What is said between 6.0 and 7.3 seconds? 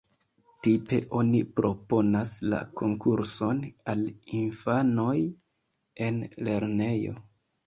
en lernejo.